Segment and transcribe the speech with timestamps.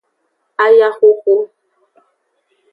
[0.65, 1.35] Ayahoho.